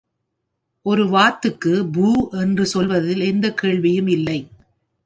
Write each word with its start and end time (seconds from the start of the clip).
ஒரு 0.85 1.03
வாத்துக்கு 1.07 1.73
'boo' 1.91 2.41
என்று 2.41 2.65
சொல்வதில் 2.65 3.21
எந்த 3.21 3.53
கேள்வியும் 3.53 4.07
இல்லை. 4.07 4.39